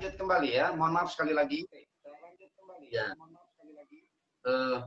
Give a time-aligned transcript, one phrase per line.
[0.00, 0.72] lanjut kembali ya.
[0.72, 1.60] Mohon maaf sekali lagi.
[2.88, 3.12] Ya.
[4.48, 4.80] Uh,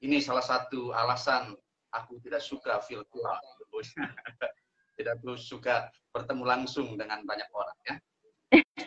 [0.00, 1.52] ini salah satu alasan
[1.92, 3.36] aku tidak suka virtual.
[4.96, 7.94] tidak suka bertemu langsung dengan banyak orang ya.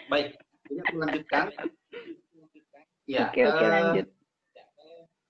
[0.09, 0.41] Baik,
[0.73, 1.45] ini aku lanjutkan.
[3.05, 4.07] Ya, oke, oke, uh, lanjut.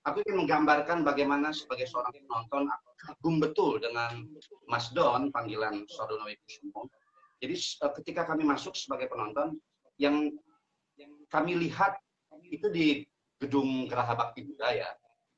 [0.08, 4.24] Aku ingin menggambarkan bagaimana sebagai seorang penonton aku kagum betul dengan
[4.72, 6.88] Mas Don, panggilan Sodono Kusumo.
[7.44, 9.60] Jadi uh, ketika kami masuk sebagai penonton,
[10.00, 10.32] yang
[11.28, 12.00] kami lihat
[12.48, 13.04] itu di
[13.36, 14.88] gedung Geraha Bakti Budaya.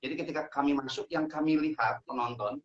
[0.02, 2.58] Jadi ketika kami masuk, yang kami lihat penonton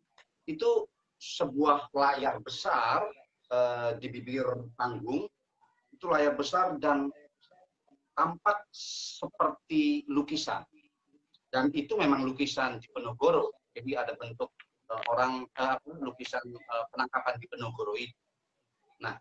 [0.46, 0.86] itu
[1.18, 3.02] sebuah layar besar
[3.50, 4.46] uh, di bibir
[4.78, 5.26] panggung.
[5.94, 7.10] Itu layar besar dan
[8.14, 10.62] tampak seperti lukisan.
[11.50, 14.50] Dan itu memang lukisan di Penogoro jadi ada bentuk
[14.90, 18.14] uh, orang uh, lukisan uh, penangkapan di Penogoro itu.
[18.98, 19.14] Nah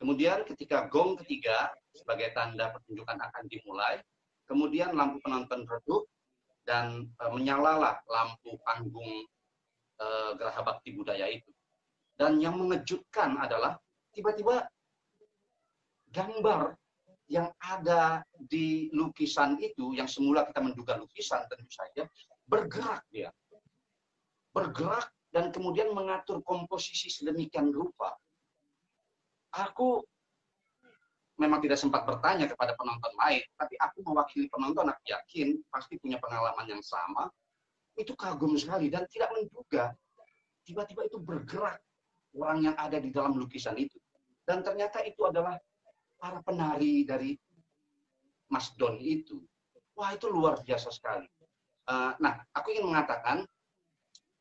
[0.00, 4.00] kemudian ketika gong ketiga sebagai tanda pertunjukan akan dimulai
[4.48, 6.08] kemudian lampu penonton redup
[6.64, 9.28] dan uh, menyalalah lampu panggung
[10.00, 11.52] uh, Geraha Bakti Budaya itu
[12.16, 13.80] dan yang mengejutkan adalah
[14.12, 14.68] tiba-tiba
[16.10, 16.76] gambar
[17.30, 22.02] yang ada di lukisan itu, yang semula kita menduga lukisan tentu saja,
[22.42, 23.30] bergerak dia.
[24.50, 28.18] Bergerak dan kemudian mengatur komposisi sedemikian rupa.
[29.50, 30.04] Aku
[31.40, 36.20] memang tidak sempat bertanya kepada penonton lain, tapi aku mewakili penonton, aku yakin pasti punya
[36.20, 37.32] pengalaman yang sama.
[37.96, 39.96] Itu kagum sekali dan tidak menduga
[40.64, 41.82] tiba-tiba itu bergerak
[42.38, 43.98] orang yang ada di dalam lukisan itu.
[44.46, 45.58] Dan ternyata itu adalah
[46.14, 47.34] para penari dari
[48.50, 49.42] Mas Don itu.
[49.98, 51.26] Wah, itu luar biasa sekali.
[51.90, 53.42] Uh, nah, aku ingin mengatakan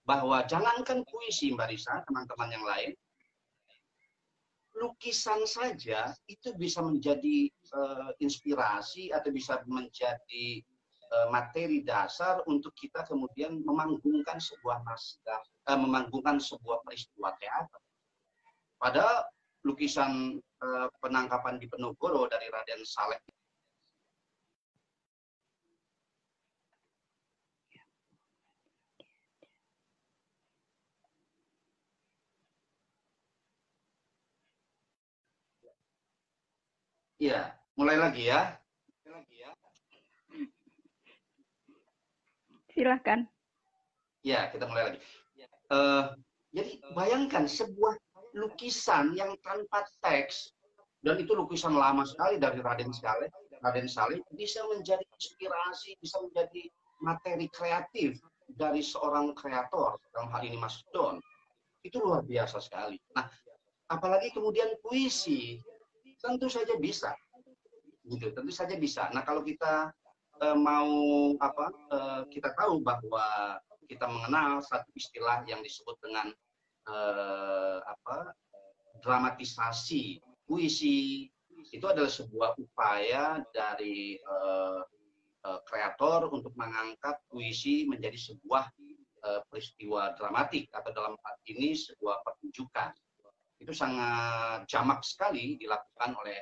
[0.06, 2.92] bahwa jangankan puisi, Mbak Risa, teman-teman yang lain,
[4.80, 10.64] lukisan saja itu bisa menjadi uh, inspirasi atau bisa menjadi
[11.12, 17.82] uh, materi dasar untuk kita kemudian memanggungkan sebuah naskah, uh, memanggungkan sebuah peristiwa teater.
[18.80, 19.28] Padahal
[19.68, 20.40] lukisan
[21.04, 23.20] penangkapan di Penogoro dari Raden Saleh
[37.20, 38.56] Iya, mulai lagi ya.
[42.72, 43.28] Silahkan.
[44.24, 45.00] Ya, kita mulai lagi.
[45.68, 46.16] Uh,
[46.56, 48.00] jadi bayangkan sebuah
[48.34, 50.56] lukisan yang tanpa teks
[51.04, 53.28] dan itu lukisan lama sekali dari Raden Saleh,
[53.60, 56.72] Raden Saleh bisa menjadi inspirasi, bisa menjadi
[57.04, 58.20] materi kreatif
[58.56, 61.20] dari seorang kreator dalam hal ini Mas Don.
[61.84, 63.00] Itu luar biasa sekali.
[63.16, 63.28] Nah,
[63.88, 65.60] apalagi kemudian puisi,
[66.20, 67.12] tentu saja bisa.
[68.06, 69.08] Gitu, tentu saja bisa.
[69.12, 69.92] Nah, kalau kita
[70.44, 70.92] uh, mau
[71.40, 71.68] apa?
[71.92, 73.58] Uh, kita tahu bahwa
[73.90, 76.30] kita mengenal satu istilah yang disebut dengan
[76.86, 78.38] uh, apa
[79.02, 81.26] dramatisasi puisi
[81.74, 84.82] itu adalah sebuah upaya dari uh,
[85.46, 88.70] uh, kreator untuk mengangkat puisi menjadi sebuah
[89.26, 92.94] uh, peristiwa dramatik atau dalam hal ini sebuah pertunjukan
[93.60, 96.40] itu sangat jamak sekali dilakukan oleh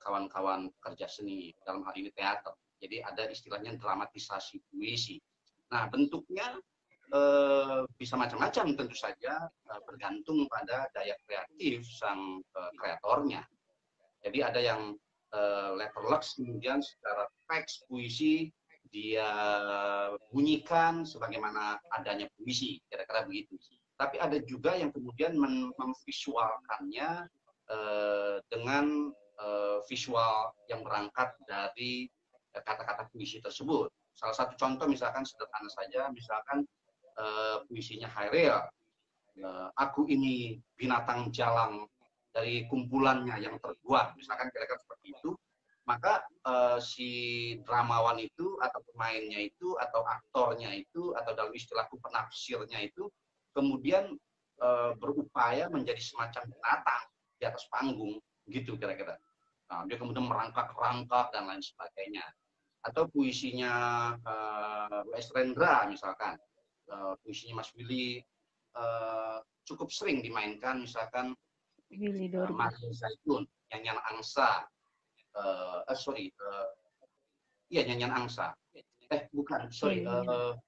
[0.00, 5.20] kawan-kawan uh, kerja seni dalam hal ini teater jadi ada istilahnya dramatisasi puisi
[5.68, 6.56] nah bentuknya
[7.10, 13.42] Eh, bisa macam-macam tentu saja uh, bergantung pada daya kreatif sang uh, kreatornya.
[14.22, 14.94] Jadi ada yang
[15.34, 18.54] uh, letterlux kemudian secara teks puisi
[18.94, 19.26] dia
[20.30, 23.58] bunyikan sebagaimana adanya puisi, kira-kira begitu.
[24.00, 25.36] Tapi ada juga yang kemudian
[25.76, 27.28] memvisualkannya
[27.68, 32.08] uh, dengan uh, visual yang berangkat dari
[32.56, 33.92] kata-kata puisi tersebut.
[34.16, 36.66] Salah satu contoh misalkan sederhana saja, misalkan
[37.68, 38.58] puisinya Hairil.
[39.78, 41.86] Aku ini binatang jalang
[42.34, 45.30] dari kumpulannya yang terbuat, misalkan kira-kira seperti itu,
[45.86, 46.26] maka
[46.82, 47.10] si
[47.62, 53.06] dramawan itu atau pemainnya itu atau aktornya itu atau dalam istilahku penafsirnya itu
[53.56, 54.14] kemudian
[54.60, 57.04] uh, berupaya menjadi semacam binatang
[57.40, 58.20] di atas panggung
[58.50, 59.16] gitu kira-kira.
[59.70, 62.26] Nah, dia kemudian merangkak-rangkak dan lain sebagainya.
[62.82, 63.72] Atau puisinya
[64.24, 66.36] uh, Wes Rendra misalkan.
[66.90, 68.18] Uh, puisinya Mas Willy
[68.74, 71.38] uh, cukup sering dimainkan misalkan
[71.86, 74.66] Willy uh, Mas Zaitun nyanyian angsa.
[75.38, 76.66] Uh, uh, sorry uh,
[77.70, 78.50] iya nyanyian angsa.
[78.74, 80.58] Eh bukan sorry uh,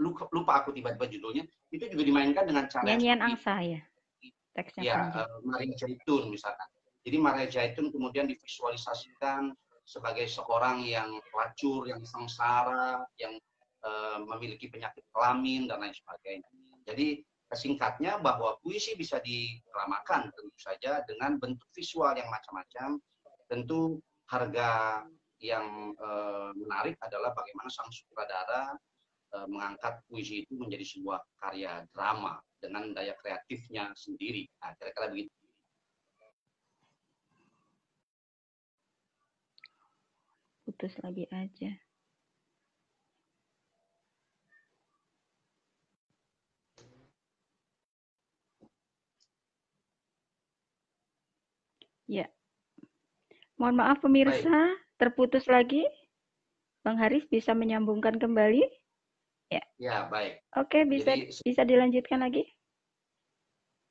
[0.00, 3.80] lupa, lupa aku tiba-tiba judulnya itu juga dimainkan dengan cara nyanyian angsa ya
[4.56, 6.66] teksnya ya uh, Maria Zaitun misalkan
[7.00, 9.56] Jadi Maria Zaitun kemudian divisualisasikan
[9.88, 13.40] sebagai seorang yang pelacur, yang sengsara, yang
[13.82, 16.44] uh, memiliki penyakit kelamin dan lain sebagainya.
[16.84, 23.02] Jadi singkatnya bahwa puisi bisa diramakan tentu saja dengan bentuk visual yang macam-macam.
[23.50, 23.98] Tentu
[24.30, 25.02] harga
[25.42, 28.76] yang uh, menarik adalah bagaimana sang sutradara
[29.46, 34.50] mengangkat puisi itu menjadi sebuah karya drama dengan daya kreatifnya sendiri.
[34.60, 35.40] Nah, kira-kira begitu.
[40.70, 41.76] putus lagi aja.
[52.08, 52.26] Ya.
[53.60, 54.78] Mohon maaf pemirsa, baik.
[54.96, 55.84] terputus lagi.
[56.80, 58.79] Bang Haris bisa menyambungkan kembali?
[59.50, 59.62] Ya.
[59.82, 60.46] Ya, baik.
[60.54, 62.46] Oke, bisa Jadi, bisa dilanjutkan lagi?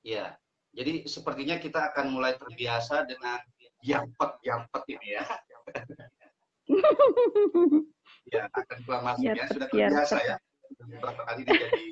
[0.07, 0.39] Ya.
[0.71, 3.41] Jadi sepertinya kita akan mulai terbiasa dengan
[3.83, 5.23] yampet-yampet ini ya.
[8.33, 10.35] ya akan keluar masuknya sudah terbiasa ya
[10.77, 11.83] beberapa kali ini jadi,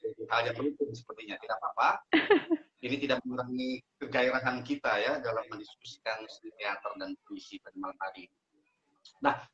[0.00, 1.90] jadi hal yang rutin sepertinya tidak apa-apa
[2.80, 8.32] ini tidak mengurangi kegairahan kita ya dalam mendiskusikan seni teater dan puisi pada malam hari
[9.20, 9.44] nah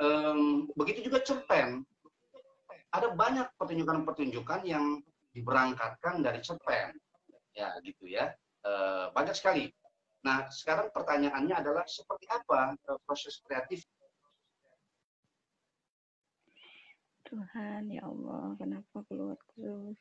[0.00, 1.84] um, begitu juga cerpen
[2.90, 4.98] ada banyak pertunjukan-pertunjukan yang
[5.30, 6.98] diberangkatkan dari cerpen
[7.54, 8.34] ya gitu ya
[8.66, 8.72] e,
[9.14, 9.70] banyak sekali
[10.20, 13.80] Nah, sekarang pertanyaannya adalah seperti apa uh, proses kreatif?
[17.24, 19.96] Tuhan, ya Allah, kenapa keluar terus?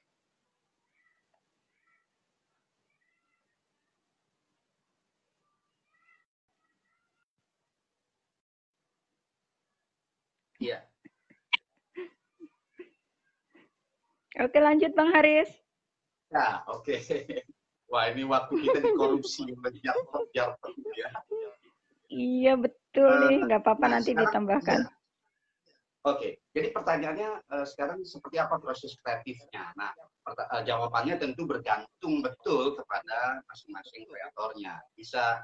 [10.60, 10.89] Iya.
[14.40, 15.52] Oke, lanjut Bang Haris.
[16.32, 16.96] Ya, oke.
[17.92, 19.98] Wah ini waktu kita dikorupsi biar
[20.30, 20.50] biar
[20.94, 21.10] ya.
[22.10, 24.80] Iya betul uh, nih, nggak apa-apa nah, nanti sekarang, ditambahkan.
[24.82, 24.88] Ya.
[24.88, 26.32] Oke, okay.
[26.56, 29.74] jadi pertanyaannya uh, sekarang seperti apa proses kreatifnya?
[29.74, 29.92] Nah,
[30.26, 34.80] uh, jawabannya tentu bergantung betul kepada masing-masing kreatornya.
[34.94, 35.44] Bisa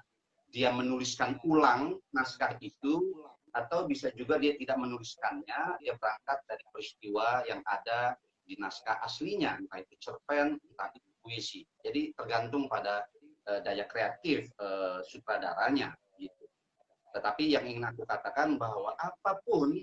[0.53, 7.41] dia menuliskan ulang naskah itu, atau bisa juga dia tidak menuliskannya, dia berangkat dari peristiwa
[7.49, 8.15] yang ada
[8.45, 11.65] di naskah aslinya, entah itu cerpen, entah itu puisi.
[11.81, 13.01] Jadi tergantung pada
[13.49, 16.45] uh, daya kreatif uh, sutradaranya gitu.
[17.17, 19.81] Tetapi yang ingin aku katakan bahwa apa pun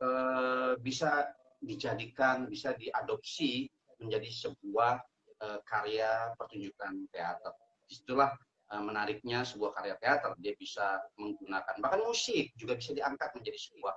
[0.00, 1.26] uh, bisa
[1.58, 3.66] dijadikan, bisa diadopsi
[3.98, 5.02] menjadi sebuah
[5.42, 7.52] uh, karya pertunjukan teater.
[7.86, 8.30] Di situlah
[8.66, 10.34] menariknya sebuah karya teater.
[10.42, 13.94] Dia bisa menggunakan bahkan musik juga bisa diangkat menjadi sebuah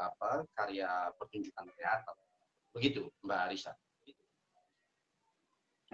[0.00, 2.16] apa karya pertunjukan teater.
[2.76, 3.72] Begitu, Mbak Arisa.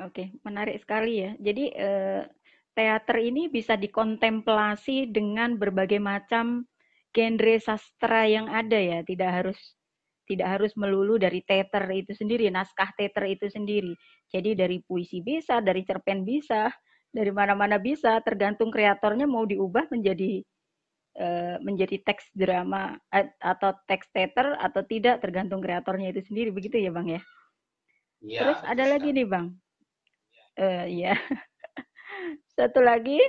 [0.03, 1.31] Oke, menarik sekali ya.
[1.39, 2.27] Jadi eh,
[2.75, 6.67] teater ini bisa dikontemplasi dengan berbagai macam
[7.15, 8.99] genre sastra yang ada ya.
[9.07, 9.79] Tidak harus
[10.27, 13.95] tidak harus melulu dari teater itu sendiri, naskah teater itu sendiri.
[14.27, 16.73] Jadi dari puisi bisa, dari cerpen bisa,
[17.13, 20.41] dari mana-mana bisa, tergantung kreatornya mau diubah menjadi
[21.61, 26.49] menjadi teks drama uh, atau teks teater atau tidak, tergantung kreatornya itu sendiri.
[26.49, 27.21] Begitu ya, Bang ya?
[28.25, 29.53] ya Terus ada lagi nih, Bang
[30.59, 31.17] uh, ya.
[32.57, 33.21] Satu lagi,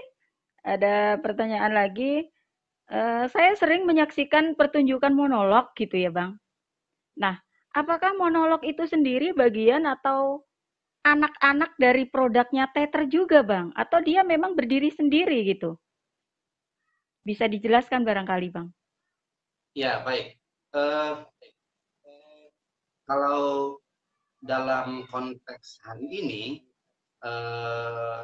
[0.65, 2.27] ada pertanyaan lagi.
[2.91, 6.36] Uh, saya sering menyaksikan pertunjukan monolog gitu ya, Bang.
[7.15, 7.39] Nah,
[7.72, 10.43] apakah monolog itu sendiri bagian atau
[11.03, 13.72] anak-anak dari produknya teater juga, Bang?
[13.75, 15.79] Atau dia memang berdiri sendiri gitu?
[17.24, 18.68] Bisa dijelaskan barangkali, Bang?
[19.74, 20.38] Ya, baik.
[20.75, 21.24] Uh,
[23.08, 23.80] kalau
[24.44, 26.44] dalam konteks hari ini,
[27.24, 28.22] eh,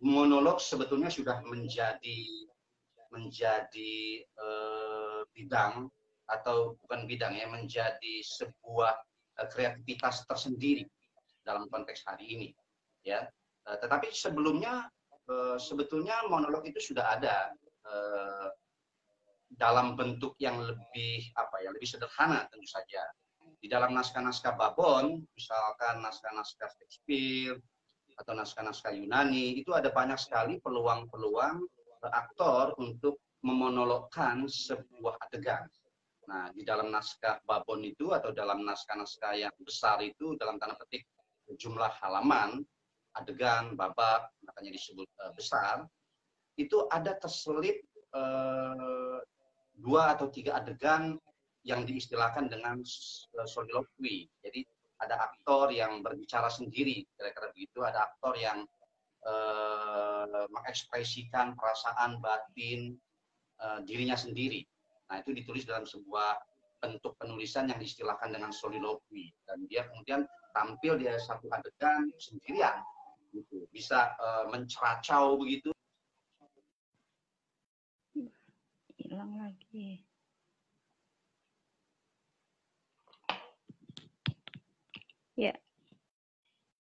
[0.00, 2.48] monolog sebetulnya sudah menjadi
[3.08, 5.88] menjadi eh, bidang
[6.28, 8.92] atau bukan bidang ya menjadi sebuah
[9.40, 10.84] eh, kreativitas tersendiri
[11.44, 12.48] dalam konteks hari ini
[13.04, 13.24] ya
[13.68, 14.88] eh, tetapi sebelumnya
[15.60, 17.52] sebetulnya monolog itu sudah ada
[17.88, 18.48] eh,
[19.48, 23.00] dalam bentuk yang lebih apa ya lebih sederhana tentu saja
[23.58, 27.56] di dalam naskah-naskah Babon misalkan naskah-naskah Shakespeare
[28.18, 31.64] atau naskah-naskah Yunani itu ada banyak sekali peluang-peluang
[32.04, 35.62] eh, aktor untuk memonologkan sebuah adegan.
[36.28, 41.06] Nah, di dalam naskah Babon itu atau dalam naskah-naskah yang besar itu dalam tanda petik
[41.56, 42.60] jumlah halaman,
[43.16, 45.88] adegan, babak, makanya disebut uh, besar,
[46.58, 47.80] itu ada terselip
[48.12, 49.22] uh,
[49.78, 51.16] dua atau tiga adegan
[51.62, 52.82] yang diistilahkan dengan
[53.46, 54.26] soliloquy.
[54.42, 54.66] Jadi
[54.98, 58.66] ada aktor yang berbicara sendiri kira-kira begitu ada aktor yang
[59.22, 62.98] uh, mengekspresikan perasaan batin
[63.62, 64.66] uh, dirinya sendiri.
[65.08, 66.36] Nah, itu ditulis dalam sebuah
[66.78, 70.22] bentuk penulisan yang diistilahkan dengan soliloquy dan dia kemudian
[70.54, 72.82] tampil di satu adegan sendirian
[73.34, 73.66] gitu.
[73.70, 75.74] Bisa uh, menceracau begitu.
[79.18, 79.98] Hilang lagi.
[85.34, 85.58] Ya.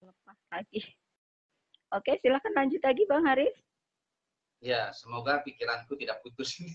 [0.01, 0.81] Lepas lagi.
[1.93, 3.53] Oke, silahkan lanjut lagi Bang Haris.
[4.65, 6.57] Ya, semoga pikiranku tidak putus.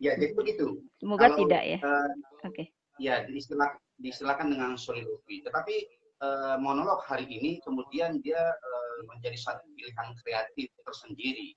[0.00, 0.80] ya, jadi begitu.
[0.96, 1.78] Semoga Kalau, tidak ya.
[1.84, 2.08] Uh,
[2.48, 2.64] Oke.
[2.64, 2.66] Okay.
[2.96, 5.44] Ya, diistilah, diistilahkan dengan soliloquy.
[5.44, 5.76] Tetapi
[6.24, 11.52] uh, monolog hari ini kemudian dia uh, menjadi satu pilihan kreatif tersendiri.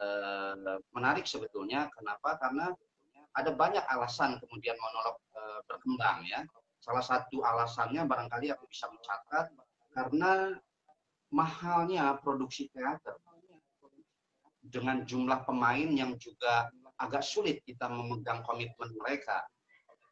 [0.00, 1.92] Uh, menarik sebetulnya.
[1.92, 2.40] Kenapa?
[2.40, 2.72] Karena
[3.36, 6.40] ada banyak alasan kemudian monolog uh, berkembang ya.
[6.80, 9.52] Salah satu alasannya barangkali aku bisa mencatat
[9.92, 10.56] karena
[11.28, 13.20] mahalnya produksi teater
[14.64, 19.44] dengan jumlah pemain yang juga agak sulit kita memegang komitmen mereka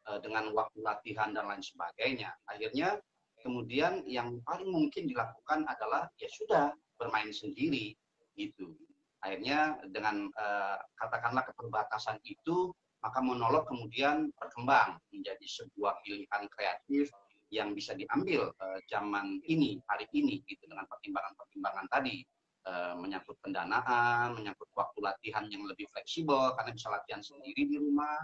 [0.09, 2.33] uh, dengan waktu latihan dan lain sebagainya.
[2.45, 3.01] Akhirnya
[3.41, 7.95] kemudian yang paling mungkin dilakukan adalah ya sudah bermain sendiri
[8.35, 8.75] gitu.
[9.19, 17.07] Akhirnya dengan uh, katakanlah keterbatasan itu maka monolog kemudian berkembang menjadi sebuah pilihan kreatif
[17.49, 22.21] yang bisa diambil uh, zaman ini, hari ini, gitu dengan pertimbangan-pertimbangan tadi
[22.69, 28.19] uh, menyangkut pendanaan, menyangkut waktu latihan yang lebih fleksibel karena bisa latihan sendiri di rumah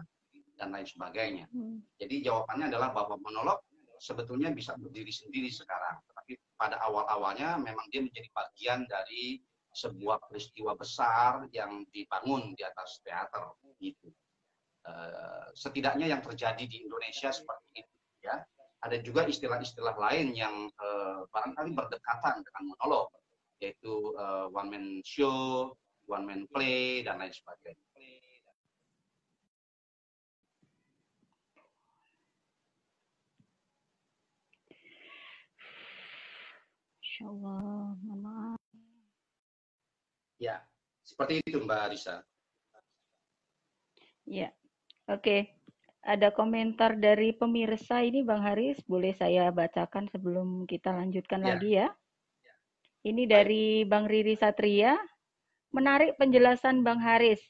[0.55, 1.49] dan lain sebagainya.
[1.51, 1.83] Hmm.
[1.99, 3.59] Jadi jawabannya adalah bahwa monolog
[3.97, 9.39] sebetulnya bisa berdiri sendiri sekarang, tapi pada awal-awalnya memang dia menjadi bagian dari
[9.75, 13.51] sebuah peristiwa besar yang dibangun di atas teater
[13.83, 14.07] gitu.
[14.85, 18.37] Uh, setidaknya yang terjadi di Indonesia seperti itu ya
[18.85, 23.09] ada juga istilah-istilah lain yang uh, barangkali berdekatan dengan monolog,
[23.57, 25.73] yaitu uh, one man show,
[26.05, 27.81] one man play, dan lain sebagainya.
[37.01, 38.64] Insya maaf.
[40.37, 40.63] Ya,
[41.03, 42.23] seperti itu Mbak Arisa.
[44.25, 44.51] Ya,
[45.07, 45.21] oke.
[45.21, 45.41] Okay
[46.05, 51.47] ada komentar dari pemirsa ini Bang Haris, boleh saya bacakan sebelum kita lanjutkan ya.
[51.49, 51.87] lagi ya.
[53.01, 54.93] Ini dari Bang Riri Satria.
[55.73, 57.41] Menarik penjelasan Bang Haris.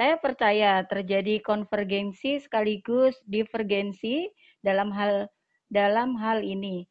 [0.00, 4.26] Saya percaya terjadi konvergensi sekaligus divergensi
[4.64, 5.28] dalam hal
[5.68, 6.88] dalam hal ini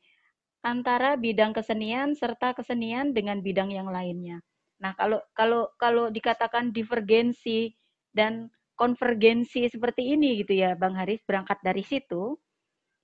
[0.61, 4.43] antara bidang kesenian serta kesenian dengan bidang yang lainnya.
[4.77, 7.73] Nah, kalau kalau kalau dikatakan divergensi
[8.13, 12.37] dan konvergensi seperti ini gitu ya Bang Haris berangkat dari situ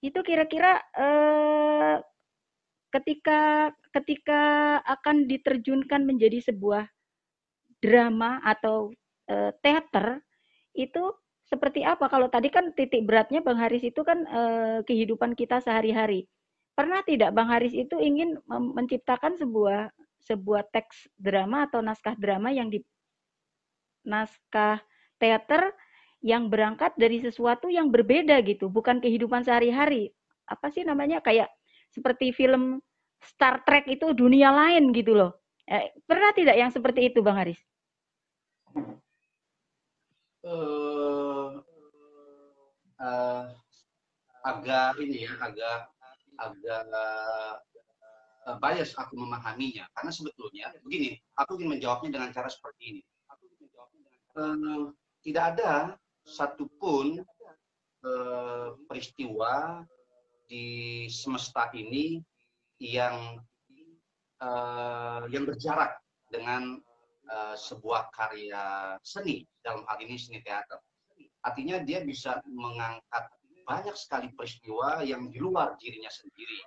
[0.06, 1.98] itu kira-kira eh,
[2.94, 4.42] ketika ketika
[4.86, 6.86] akan diterjunkan menjadi sebuah
[7.82, 8.94] drama atau
[9.26, 10.22] eh, teater
[10.78, 11.10] itu
[11.50, 12.06] seperti apa?
[12.10, 16.30] Kalau tadi kan titik beratnya Bang Haris itu kan eh, kehidupan kita sehari-hari.
[16.78, 22.72] Pernah tidak Bang Haris itu ingin menciptakan sebuah sebuah teks drama atau naskah drama yang
[22.72, 22.80] di
[24.04, 24.84] naskah
[25.20, 25.72] teater
[26.24, 30.16] yang berangkat dari sesuatu yang berbeda gitu, bukan kehidupan sehari-hari.
[30.48, 31.52] Apa sih namanya kayak
[31.92, 32.80] seperti film
[33.24, 35.40] Star Trek itu dunia lain gitu loh.
[35.64, 37.60] Eh, pernah tidak yang seperti itu, Bang Haris?
[40.44, 41.64] Uh,
[43.00, 43.48] uh,
[44.44, 45.88] agak ini ya, agak
[46.36, 46.84] agak
[48.48, 53.02] uh, bias aku memahaminya karena sebetulnya begini, aku ingin menjawabnya dengan cara seperti ini.
[54.34, 54.90] Uh,
[55.24, 55.96] tidak ada
[56.28, 57.24] satupun
[58.04, 59.84] eh, peristiwa
[60.48, 60.68] di
[61.08, 62.20] semesta ini
[62.80, 63.40] yang
[64.40, 66.80] eh, yang berjarak dengan
[67.28, 70.80] eh, sebuah karya seni dalam hal ini seni teater.
[71.44, 73.28] Artinya dia bisa mengangkat
[73.64, 76.60] banyak sekali peristiwa yang di luar dirinya sendiri.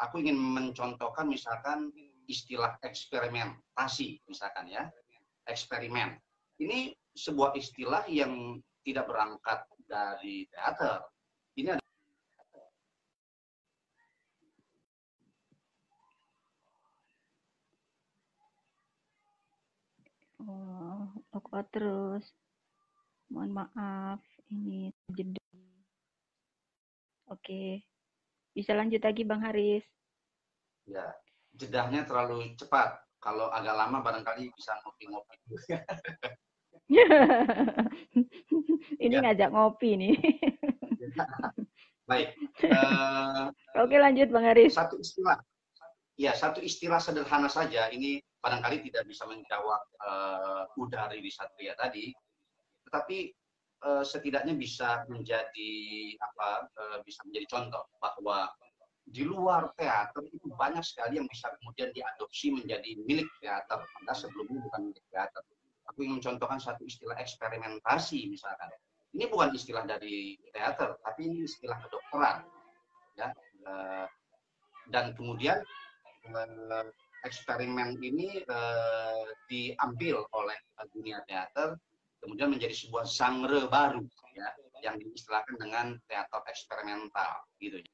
[0.00, 1.92] Aku ingin mencontohkan misalkan
[2.26, 4.88] istilah eksperimentasi misalkan ya
[5.46, 6.16] eksperimen
[6.60, 11.04] ini sebuah istilah yang tidak berangkat dari teater.
[11.58, 11.84] Ini ada
[20.40, 21.04] Oh,
[21.36, 22.24] aku terus.
[23.28, 25.44] Mohon maaf, ini jeda.
[27.28, 27.84] Oke.
[28.50, 29.86] Bisa lanjut lagi Bang Haris.
[30.86, 31.14] Ya,
[31.54, 32.98] jedahnya terlalu cepat.
[33.20, 35.36] Kalau agak lama barangkali bisa ngopi-ngopi.
[39.04, 39.20] ini ya.
[39.22, 40.14] ngajak ngopi nih.
[42.10, 42.34] Baik.
[42.64, 44.74] Uh, Oke lanjut Bang Haris.
[44.74, 45.38] Satu istilah.
[46.20, 52.12] ya satu istilah sederhana saja ini barangkali tidak bisa menjawab uh, Udari di Satria tadi,
[52.84, 53.32] tetapi
[53.84, 55.72] uh, setidaknya bisa menjadi
[56.20, 58.48] apa uh, bisa menjadi contoh bahwa
[59.10, 64.62] di luar teater itu banyak sekali yang bisa kemudian diadopsi menjadi milik teater, padahal sebelumnya
[64.70, 65.42] bukan milik teater.
[65.90, 68.70] Aku ingin mencontohkan satu istilah eksperimentasi misalkan.
[69.10, 72.46] Ini bukan istilah dari teater, tapi ini istilah kedokteran.
[73.18, 73.34] Ya,
[74.94, 75.58] dan kemudian
[77.26, 78.46] eksperimen ini
[79.50, 80.58] diambil oleh
[80.94, 81.74] dunia teater
[82.20, 84.04] kemudian menjadi sebuah genre baru
[84.36, 84.48] ya
[84.80, 87.92] yang diistilahkan dengan teater eksperimental gitu ya.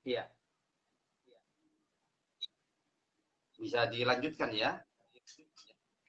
[0.00, 0.24] Iya.
[3.60, 4.80] Bisa dilanjutkan ya?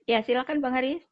[0.07, 1.10] Ya, silakan Bang Haris.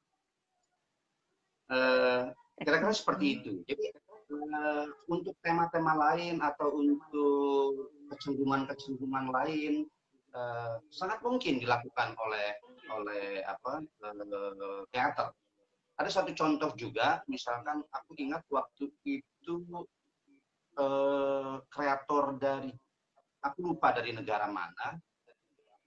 [1.70, 3.52] Uh, kira-kira seperti itu.
[3.70, 3.94] Jadi
[4.34, 9.86] uh, untuk tema-tema lain atau untuk kecenderungan-kecenderungan lain
[10.34, 12.58] uh, sangat mungkin dilakukan oleh
[12.90, 13.86] oleh apa
[14.90, 15.30] teater.
[16.00, 19.54] Ada satu contoh juga, misalkan aku ingat waktu itu
[21.70, 22.72] kreator dari
[23.44, 24.96] aku lupa dari negara mana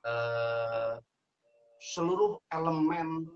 [0.03, 0.95] Eh,
[1.95, 3.31] seluruh elemen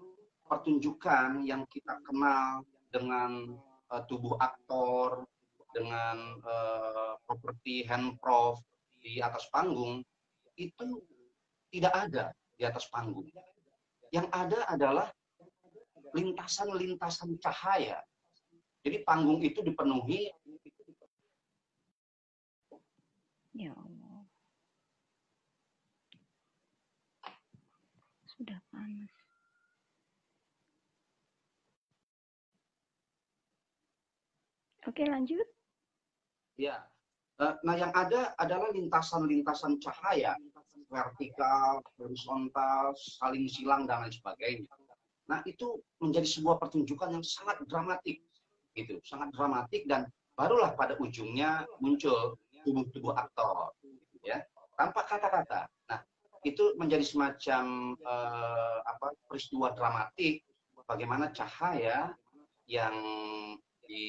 [0.46, 3.58] pertunjukan yang kita kenal dengan
[3.90, 5.26] uh, tubuh aktor,
[5.74, 8.62] dengan uh, properti handprof
[8.96, 10.00] di atas panggung
[10.56, 11.04] itu
[11.68, 12.24] tidak ada
[12.56, 13.28] di atas panggung.
[14.08, 15.08] Yang ada adalah
[16.16, 18.00] lintasan-lintasan cahaya.
[18.80, 20.30] Jadi panggung itu dipenuhi
[23.56, 23.72] ya
[28.36, 29.15] sudah panas.
[34.86, 35.46] Oke, lanjut.
[36.56, 36.86] Ya.
[37.36, 40.38] Eh, nah, yang ada adalah lintasan-lintasan cahaya
[40.88, 44.70] vertikal, horizontal, saling silang dan lain sebagainya.
[45.26, 48.22] Nah, itu menjadi sebuah pertunjukan yang sangat dramatik.
[48.72, 54.44] Gitu, sangat dramatik dan barulah pada ujungnya muncul tubuh-tubuh aktor, gitu ya,
[54.76, 55.64] tanpa kata-kata.
[55.88, 56.04] Nah,
[56.44, 60.44] itu menjadi semacam uh, apa peristiwa dramatik
[60.84, 62.12] bagaimana cahaya
[62.68, 62.94] yang
[63.88, 64.06] di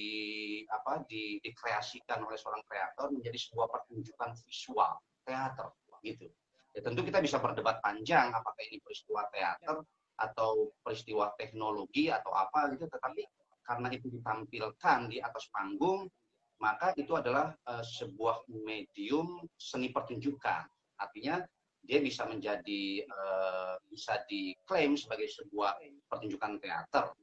[0.68, 5.70] apa di, dikreasikan oleh seorang kreator menjadi sebuah pertunjukan visual teater
[6.04, 6.28] gitu.
[6.76, 9.82] Ya tentu kita bisa berdebat panjang apakah ini peristiwa teater
[10.18, 13.22] atau peristiwa teknologi atau apa gitu tetapi
[13.66, 16.10] karena itu ditampilkan di atas panggung
[16.58, 20.66] maka itu adalah uh, sebuah medium seni pertunjukan.
[20.98, 21.46] Artinya
[21.86, 25.78] dia bisa menjadi uh, bisa diklaim sebagai sebuah
[26.10, 27.14] pertunjukan teater.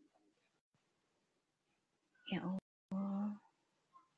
[2.29, 3.37] Ya Allah.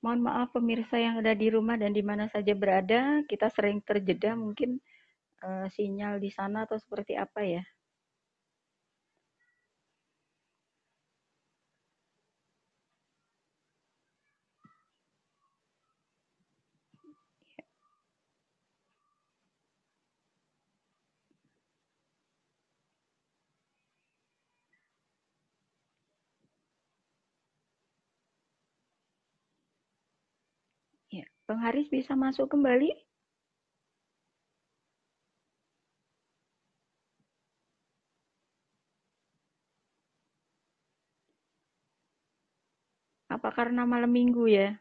[0.04, 4.38] Mohon maaf pemirsa yang ada di rumah dan di mana saja berada, kita sering terjeda
[4.38, 4.78] mungkin
[5.42, 7.62] uh, sinyal di sana atau seperti apa ya.
[31.46, 32.90] Bang Haris bisa masuk kembali?
[43.30, 44.74] Apa karena malam minggu ya?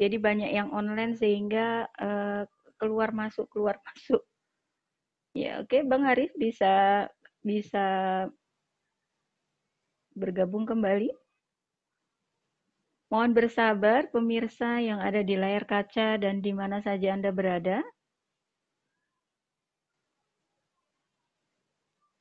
[0.00, 2.48] Jadi banyak yang online sehingga uh,
[2.80, 4.24] keluar masuk keluar masuk.
[5.36, 5.80] Ya oke, okay.
[5.84, 7.04] Bang Haris bisa
[7.44, 7.84] bisa
[10.16, 11.23] bergabung kembali.
[13.14, 17.78] Mohon bersabar pemirsa yang ada di layar kaca dan di mana saja Anda berada.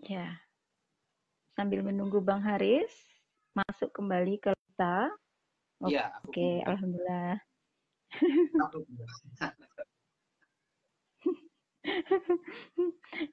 [0.06, 0.38] Ya.
[1.58, 2.94] Sambil menunggu Bang Haris
[3.58, 5.10] masuk kembali ke kita.
[5.82, 7.42] Oke, ya, okay, alhamdulillah.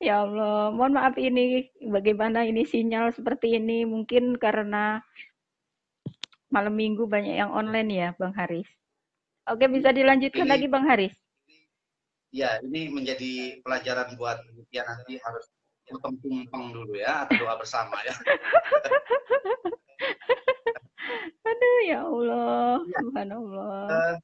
[0.08, 5.04] ya Allah, mohon maaf ini bagaimana ini sinyal seperti ini mungkin karena
[6.50, 8.66] malam minggu banyak yang online ya, Bang Haris.
[9.48, 11.14] Oke, bisa dilanjutkan ini, lagi Bang Haris.
[12.30, 14.38] Ya, ini menjadi pelajaran buat
[14.70, 15.46] ya nanti harus
[15.90, 18.14] tumpeng dulu ya, atau doa bersama ya.
[21.50, 22.98] Aduh, ya Allah, ya.
[23.02, 23.82] Subhanallah.
[23.90, 24.14] Uh,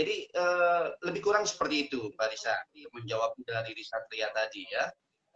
[0.00, 2.56] jadi uh, lebih kurang seperti itu, Mbak Risa,
[2.96, 4.88] menjawab dari Risa Tria tadi ya.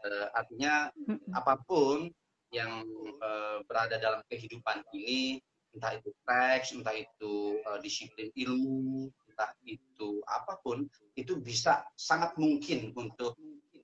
[0.04, 0.88] Uh, artinya
[1.36, 2.08] apa pun
[2.48, 2.86] yang
[3.20, 5.42] uh, berada dalam kehidupan ini,
[5.74, 10.86] entah itu teks, entah itu uh, disiplin ilmu, entah itu apa pun,
[11.18, 13.34] itu bisa sangat mungkin untuk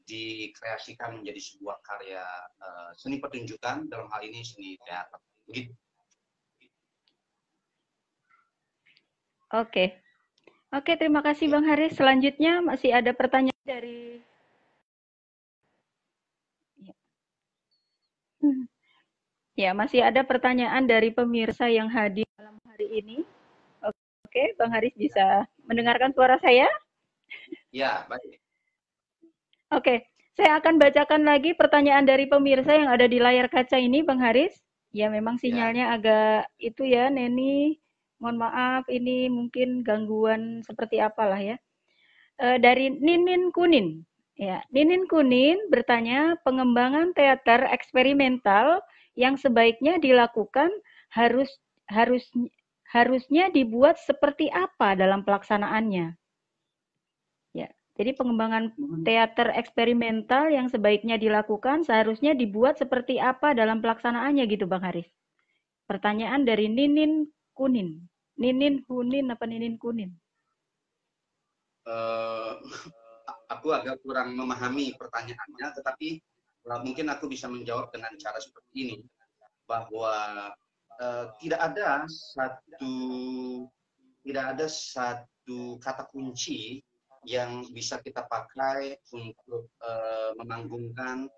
[0.06, 2.22] dikreasikan menjadi sebuah karya
[2.58, 5.18] uh, seni pertunjukan dalam hal ini seni teater.
[5.46, 5.74] Begitu.
[9.50, 9.98] Oke.
[10.70, 11.98] Oke, terima kasih Bang Haris.
[11.98, 14.22] Selanjutnya masih ada pertanyaan dari
[16.78, 16.94] ya.
[19.60, 23.18] Ya, masih ada pertanyaan dari pemirsa yang hadir malam hari ini.
[23.84, 26.64] Oke, Bang Haris bisa mendengarkan suara saya?
[27.68, 28.40] Ya, baik.
[29.74, 34.22] Oke, saya akan bacakan lagi pertanyaan dari pemirsa yang ada di layar kaca ini, Bang
[34.22, 34.56] Haris.
[34.94, 35.40] Ya, memang ya.
[35.44, 35.94] sinyalnya ya.
[35.98, 37.76] agak itu ya, Neni.
[38.22, 41.56] Mohon maaf, ini mungkin gangguan seperti apalah ya.
[42.38, 44.06] E, dari Ninin Kunin.
[44.38, 48.78] Ya, Ninin Kunin bertanya, pengembangan teater eksperimental
[49.18, 50.70] yang sebaiknya dilakukan
[51.10, 51.50] harus
[51.90, 52.26] harus
[52.90, 56.20] harusnya dibuat seperti apa dalam pelaksanaannya?
[58.00, 58.72] Jadi pengembangan
[59.04, 65.04] teater eksperimental yang sebaiknya dilakukan seharusnya dibuat seperti apa dalam pelaksanaannya gitu Bang Haris?
[65.84, 68.00] Pertanyaan dari Ninin Kunin.
[68.40, 70.16] Ninin Kunin apa Ninin Kunin?
[71.84, 72.56] Uh,
[73.52, 76.24] aku agak kurang memahami pertanyaannya, tetapi
[76.66, 78.96] mungkin aku bisa menjawab dengan cara seperti ini,
[79.64, 80.50] bahwa
[81.00, 82.94] uh, tidak ada satu
[84.20, 86.84] tidak ada satu kata kunci
[87.28, 91.28] yang bisa kita pakai untuk uh, memanggungkan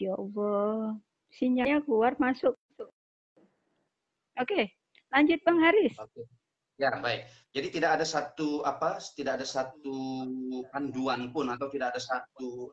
[0.00, 0.96] Ya Allah,
[1.34, 2.56] sinyalnya keluar masuk.
[4.40, 4.72] Oke,
[5.12, 5.92] lanjut Bang Haris.
[6.80, 7.28] Ya, baik.
[7.52, 10.24] Jadi tidak ada satu apa, tidak ada satu
[10.72, 12.72] panduan pun atau tidak ada satu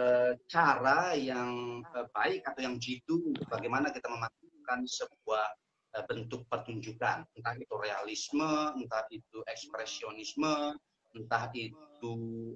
[0.00, 3.20] uh, cara yang uh, baik atau yang jitu
[3.52, 5.46] bagaimana kita memastikan sebuah
[5.94, 10.72] uh, bentuk pertunjukan, entah itu realisme, entah itu ekspresionisme,
[11.12, 12.14] entah itu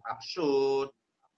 [0.08, 0.88] absurd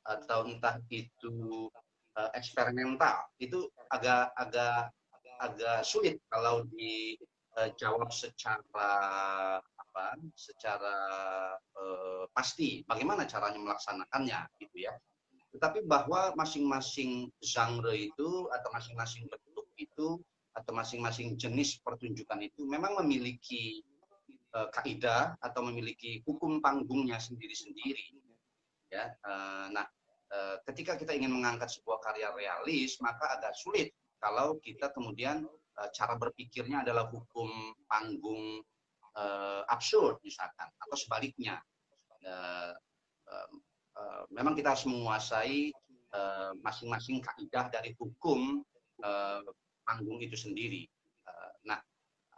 [0.05, 1.69] atau entah itu
[2.19, 3.29] uh, eksperimental.
[3.39, 4.91] Itu agak agak
[5.43, 7.19] agak sulit kalau di
[7.59, 8.91] uh, jawab secara
[9.61, 10.97] apa secara
[11.59, 14.95] uh, pasti bagaimana caranya melaksanakannya gitu ya
[15.55, 20.19] tetapi bahwa masing-masing genre itu atau masing-masing bentuk itu
[20.55, 23.87] atau masing-masing jenis pertunjukan itu memang memiliki
[24.55, 28.19] uh, kaidah atau memiliki hukum panggungnya sendiri-sendiri
[28.91, 30.04] ya uh, nah uh,
[30.67, 36.15] ketika kita ingin mengangkat sebuah karya realis maka agak sulit kalau kita kemudian Eh, cara
[36.15, 37.51] berpikirnya adalah hukum
[37.91, 38.63] panggung
[39.19, 41.59] uh, absurd misalkan atau sebaliknya.
[44.31, 45.75] Memang kita harus menguasai
[46.63, 48.63] masing-masing kaidah dari hukum
[49.83, 50.87] panggung itu sendiri.
[51.67, 51.79] Nah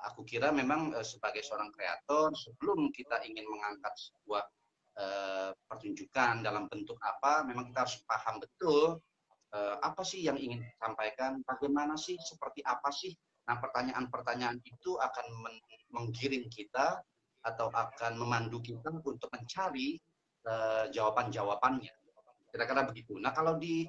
[0.03, 4.43] aku kira memang sebagai seorang kreator sebelum kita ingin mengangkat sebuah
[4.97, 9.01] uh, pertunjukan dalam bentuk apa memang kita harus paham betul
[9.57, 13.13] uh, apa sih yang ingin disampaikan, bagaimana sih, seperti apa sih.
[13.47, 15.27] Nah, pertanyaan-pertanyaan itu akan
[15.95, 16.99] menggiring kita
[17.47, 20.03] atau akan memandu kita untuk mencari
[20.51, 21.95] uh, jawaban-jawabannya.
[22.51, 23.15] Kira-kira begitu.
[23.23, 23.87] Nah, kalau di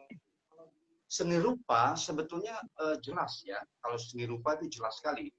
[1.08, 2.60] seni rupa sebetulnya
[3.00, 3.63] jelas ya.
[3.80, 5.32] Kalau seni rupa itu jelas sekali.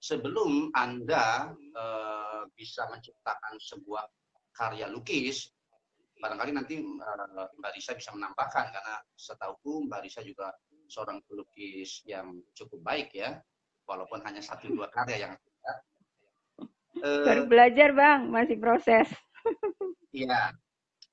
[0.00, 1.52] Sebelum Anda
[2.56, 4.08] bisa menciptakan sebuah
[4.54, 5.50] karya lukis,
[6.20, 10.52] barangkali nanti uh, Mbak Risa bisa menambahkan karena setahuku Mbak Risa juga
[10.90, 13.40] seorang pelukis yang cukup baik ya,
[13.88, 15.32] walaupun hanya satu dua karya yang.
[17.00, 19.08] Uh, Baru belajar bang, masih proses.
[20.10, 20.50] Iya,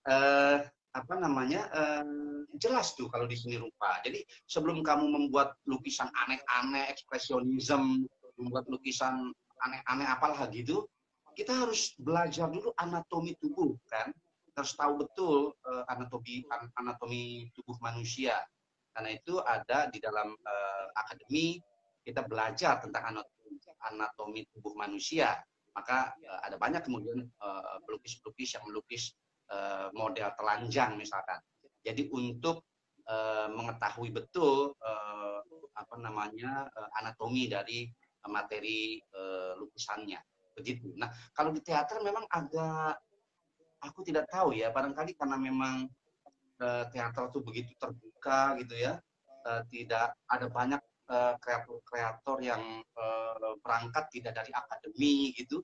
[0.10, 0.58] uh,
[0.90, 4.02] apa namanya uh, jelas tuh kalau di sini rupa.
[4.02, 8.10] Jadi sebelum kamu membuat lukisan aneh-aneh, ekspresionisme,
[8.42, 9.30] membuat lukisan
[9.62, 10.90] aneh-aneh apalah gitu,
[11.38, 14.10] kita harus belajar dulu anatomi tubuh kan
[14.58, 16.42] harus tahu betul uh, anatomi
[16.74, 18.42] anatomi tubuh manusia.
[18.90, 21.62] Karena itu ada di dalam uh, akademi
[22.02, 23.54] kita belajar tentang anatomi,
[23.86, 25.38] anatomi tubuh manusia.
[25.78, 27.30] Maka uh, ada banyak kemudian
[27.86, 29.14] pelukis-pelukis uh, yang melukis
[29.54, 31.38] uh, model telanjang misalkan.
[31.86, 32.66] Jadi untuk
[33.06, 35.40] uh, mengetahui betul uh,
[35.78, 37.86] apa namanya uh, anatomi dari
[38.26, 40.18] materi uh, lukisannya
[40.58, 40.90] begitu.
[40.98, 42.98] Nah kalau di teater memang agak
[43.78, 45.86] aku tidak tahu ya, barangkali karena memang
[46.58, 48.98] uh, teater itu begitu terbuka gitu ya,
[49.46, 50.82] uh, tidak ada banyak
[51.40, 52.84] kreator-kreator uh, yang
[53.64, 55.64] berangkat tidak dari akademi gitu,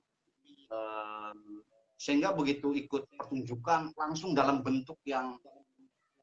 [2.00, 5.36] sehingga begitu ikut pertunjukan langsung dalam bentuk yang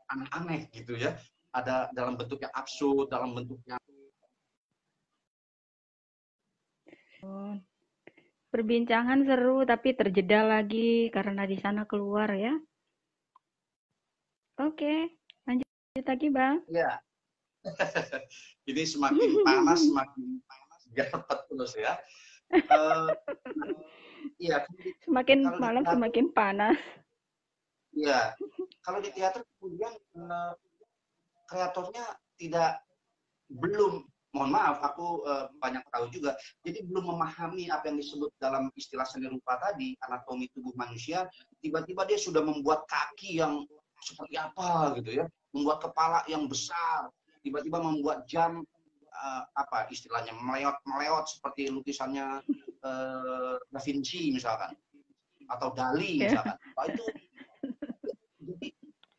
[0.09, 1.13] aneh-aneh gitu ya,
[1.53, 3.77] ada dalam bentuk yang absurd, dalam bentuk yang
[8.51, 12.53] perbincangan seru tapi terjeda lagi karena di sana keluar ya.
[14.59, 15.15] Oke,
[15.47, 15.65] lanjut
[16.05, 16.59] lagi bang.
[16.67, 16.99] Ya,
[18.69, 21.93] ini semakin panas semakin panas gapet terus ya.
[22.51, 23.15] Uh,
[24.35, 24.67] iya.
[25.07, 26.77] Semakin malam teater, semakin panas.
[27.95, 28.35] Iya.
[28.83, 30.51] Kalau di teater kemudian uh,
[31.47, 32.83] kreatornya tidak
[33.47, 36.35] belum mohon maaf aku uh, banyak tahu juga.
[36.63, 41.27] Jadi belum memahami apa yang disebut dalam istilah seni rupa tadi anatomi tubuh manusia
[41.59, 43.67] tiba-tiba dia sudah membuat kaki yang
[44.01, 47.11] seperti apa gitu ya membuat kepala yang besar
[47.45, 48.65] tiba-tiba membuat jam
[49.13, 52.41] uh, apa istilahnya meleot meleot seperti lukisannya
[52.81, 54.73] uh, Da Vinci misalkan
[55.51, 56.55] atau Dali misalkan.
[56.79, 57.03] Oh, itu
[58.41, 58.67] jadi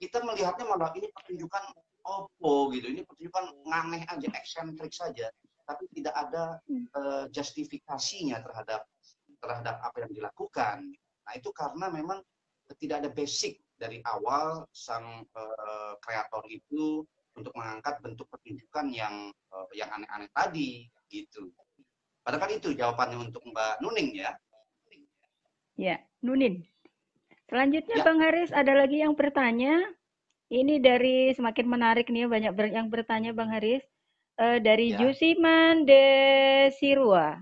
[0.03, 1.63] kita melihatnya malah ini pertunjukan
[2.03, 2.91] opo gitu.
[2.91, 5.31] Ini pertunjukan nganeh aja, eksentrik saja,
[5.67, 6.59] tapi tidak ada
[6.99, 8.87] uh, justifikasinya terhadap
[9.43, 10.95] terhadap apa yang dilakukan.
[10.97, 12.23] Nah itu karena memang
[12.79, 17.03] tidak ada basic dari awal sang uh, kreator itu
[17.35, 21.51] untuk mengangkat bentuk pertunjukan yang uh, yang aneh-aneh tadi gitu.
[22.23, 24.31] Padahal itu jawabannya untuk Mbak Nuning ya.
[25.75, 26.63] Ya, Nunin.
[27.51, 28.05] Selanjutnya ya.
[28.07, 29.83] Bang Haris ada lagi yang bertanya.
[30.53, 33.81] Ini dari semakin menarik nih banyak yang bertanya Bang Haris.
[34.37, 35.01] Uh, dari ya.
[35.01, 36.05] Jusiman de
[36.77, 37.41] Sirua.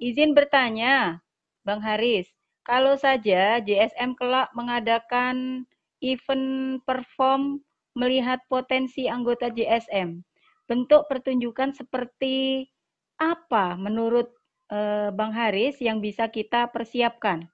[0.00, 1.20] Izin bertanya,
[1.64, 2.28] Bang Haris,
[2.64, 5.68] kalau saja JSM kelak mengadakan
[6.00, 7.64] event perform
[7.96, 10.20] melihat potensi anggota JSM,
[10.68, 12.68] bentuk pertunjukan seperti
[13.18, 14.30] apa menurut
[14.70, 17.48] uh, Bang Haris yang bisa kita persiapkan?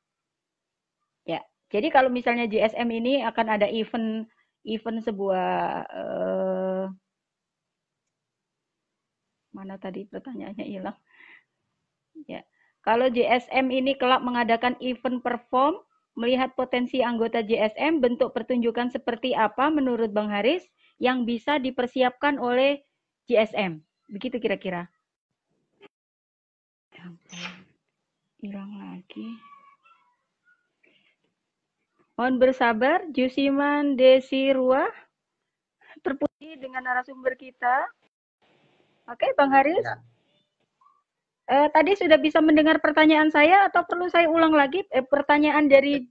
[1.24, 1.40] Ya,
[1.72, 4.28] jadi kalau misalnya JSM ini akan ada event
[4.64, 5.52] event sebuah
[5.88, 6.84] uh,
[9.54, 10.98] mana tadi pertanyaannya hilang.
[12.26, 12.42] Ya.
[12.82, 15.80] Kalau JSM ini kelak mengadakan event perform,
[16.18, 20.66] melihat potensi anggota JSM, bentuk pertunjukan seperti apa menurut Bang Haris
[21.00, 22.82] yang bisa dipersiapkan oleh
[23.30, 23.80] JSM?
[24.10, 24.90] Begitu kira-kira.
[28.44, 29.53] Hilang lagi.
[32.14, 34.86] Mohon bersabar, Jusiman Desi Ruah
[35.98, 37.90] terpuji dengan narasumber kita.
[39.10, 39.82] Oke, Bang Haris.
[39.82, 39.98] Ya.
[41.44, 46.06] Eh, tadi sudah bisa mendengar pertanyaan saya atau perlu saya ulang lagi eh, pertanyaan dari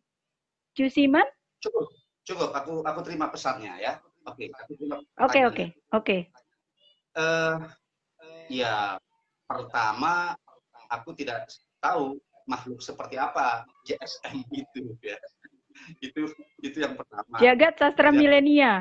[0.76, 1.26] Jusiman?
[1.64, 1.88] Cukup,
[2.28, 2.50] cukup.
[2.52, 3.98] Aku aku terima pesannya ya.
[4.28, 4.52] Oke,
[5.20, 6.18] Oke, oke, oke.
[7.16, 7.56] Eh,
[8.52, 9.00] ya,
[9.48, 10.36] pertama
[10.92, 11.48] aku tidak
[11.80, 15.16] tahu makhluk seperti apa JSM itu ya
[16.00, 16.22] itu
[16.62, 17.36] itu yang pertama.
[17.40, 18.16] Jagat sastra ya.
[18.16, 18.72] milenia.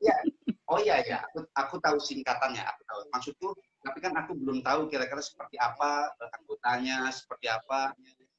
[0.00, 0.16] ya.
[0.70, 3.00] Oh iya ya, aku, aku tahu singkatannya, aku tahu.
[3.10, 3.48] Maksudku,
[3.82, 7.90] tapi kan aku belum tahu kira-kira seperti apa uh, anggotanya, seperti apa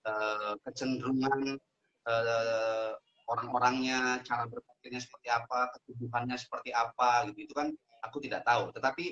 [0.07, 1.59] uh, kecenderungan
[2.07, 2.95] uh,
[3.27, 7.51] orang-orangnya, cara berpikirnya seperti apa, ketubuhannya seperti apa, gitu.
[7.51, 7.67] Itu kan
[7.99, 8.71] aku tidak tahu.
[8.79, 9.05] Tetapi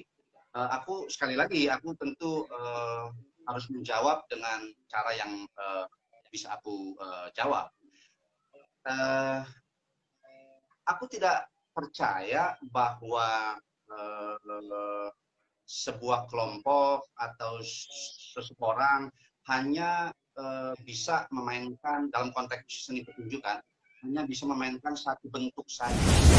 [0.56, 3.12] uh, aku sekali lagi, aku tentu uh,
[3.52, 5.92] harus menjawab dengan cara yang uh,
[6.32, 7.68] bisa aku uh, jawab
[8.90, 9.42] uh,
[10.90, 13.56] aku tidak percaya bahwa
[13.94, 15.10] uh,
[15.70, 17.62] sebuah kelompok atau
[18.34, 19.14] seseorang
[19.46, 23.62] hanya uh, bisa memainkan dalam konteks seni pertunjukan
[24.02, 26.39] hanya bisa memainkan satu bentuk saja